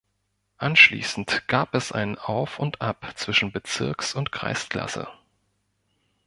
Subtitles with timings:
[0.57, 5.07] Anschließend gab es ein Auf und Ab zwischen Bezirks- und Kreisklasse.